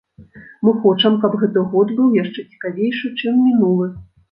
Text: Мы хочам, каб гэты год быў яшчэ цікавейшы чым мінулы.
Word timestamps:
Мы 0.67 0.71
хочам, 0.85 1.19
каб 1.25 1.37
гэты 1.43 1.65
год 1.75 1.93
быў 2.01 2.09
яшчэ 2.23 2.47
цікавейшы 2.51 3.15
чым 3.21 3.39
мінулы. 3.47 3.91